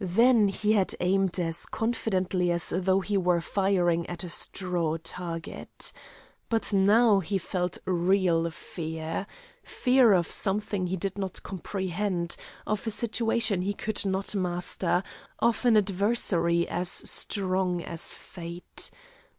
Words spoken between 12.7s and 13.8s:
a situation he